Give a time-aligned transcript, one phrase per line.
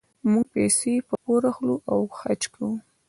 [0.31, 2.71] موږ پیسې په پور اخلو او حج کوو.